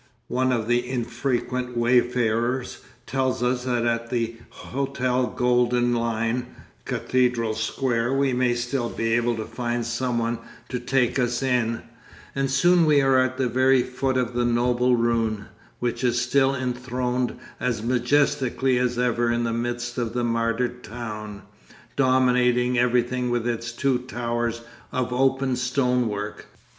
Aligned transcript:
One 0.29 0.51
of 0.51 0.67
the 0.67 0.89
infrequent 0.89 1.77
wayfarers 1.77 2.79
tells 3.05 3.43
us 3.43 3.65
that 3.65 3.85
at 3.85 4.09
the 4.09 4.37
Hotel 4.49 5.27
Golden 5.27 5.93
Lion, 5.93 6.47
Cathedral 6.85 7.53
Square, 7.53 8.13
we 8.13 8.33
may 8.33 8.55
still 8.55 8.89
be 8.89 9.13
able 9.13 9.35
to 9.35 9.45
find 9.45 9.85
someone 9.85 10.39
to 10.69 10.79
take 10.79 11.19
us 11.19 11.43
in, 11.43 11.83
and 12.33 12.49
soon 12.49 12.85
we 12.87 12.99
are 13.01 13.19
at 13.19 13.37
the 13.37 13.47
very 13.47 13.83
foot 13.83 14.17
of 14.17 14.33
the 14.33 14.43
noble 14.43 14.95
ruin, 14.95 15.45
which 15.77 16.03
is 16.03 16.19
still 16.19 16.55
enthroned 16.55 17.37
as 17.59 17.83
majestically 17.83 18.79
as 18.79 18.97
ever 18.97 19.31
in 19.31 19.43
the 19.43 19.53
midst 19.53 19.99
of 19.99 20.13
the 20.15 20.23
martyred 20.23 20.83
town, 20.83 21.43
dominating 21.95 22.75
everything 22.75 23.29
with 23.29 23.47
its 23.47 23.71
two 23.71 23.99
towers 23.99 24.61
of 24.91 25.13
open 25.13 25.55
stone 25.55 26.07
work. 26.09 26.47